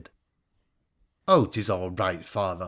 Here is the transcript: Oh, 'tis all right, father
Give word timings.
Oh, 1.27 1.45
'tis 1.45 1.69
all 1.69 1.91
right, 1.91 2.25
father 2.25 2.59